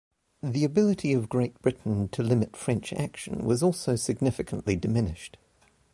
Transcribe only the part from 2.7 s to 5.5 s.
action was also significantly diminished.